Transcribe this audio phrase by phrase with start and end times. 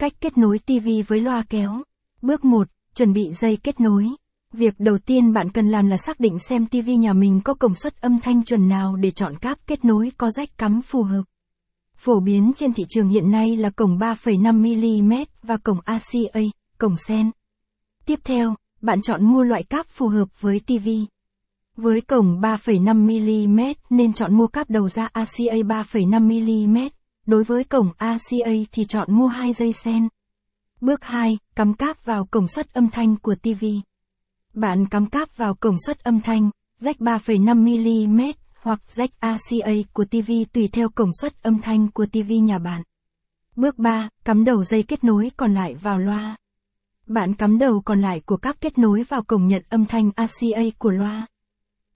[0.00, 1.82] Cách kết nối TV với loa kéo.
[2.22, 2.68] Bước 1.
[2.94, 4.06] Chuẩn bị dây kết nối.
[4.52, 7.74] Việc đầu tiên bạn cần làm là xác định xem TV nhà mình có công
[7.74, 11.22] suất âm thanh chuẩn nào để chọn cáp kết nối có rách cắm phù hợp.
[11.96, 16.40] Phổ biến trên thị trường hiện nay là cổng 3,5mm và cổng ACA,
[16.78, 17.30] cổng sen.
[18.06, 20.88] Tiếp theo, bạn chọn mua loại cáp phù hợp với TV.
[21.76, 26.88] Với cổng 3,5mm nên chọn mua cáp đầu ra ACA 3,5mm,
[27.30, 30.08] đối với cổng ACA thì chọn mua hai dây sen.
[30.80, 33.64] Bước 2, cắm cáp vào cổng suất âm thanh của TV.
[34.54, 40.30] Bạn cắm cáp vào cổng suất âm thanh, rách 3,5mm hoặc jack ACA của TV
[40.52, 42.82] tùy theo cổng suất âm thanh của TV nhà bạn.
[43.56, 46.36] Bước 3, cắm đầu dây kết nối còn lại vào loa.
[47.06, 50.62] Bạn cắm đầu còn lại của các kết nối vào cổng nhận âm thanh ACA
[50.78, 51.26] của loa.